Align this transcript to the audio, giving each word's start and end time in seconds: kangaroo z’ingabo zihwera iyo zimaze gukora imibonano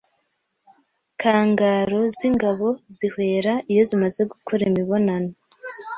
kangaroo 1.21 2.05
z’ingabo 2.17 2.67
zihwera 2.97 3.53
iyo 3.71 3.81
zimaze 3.89 4.21
gukora 4.31 4.61
imibonano 4.69 5.31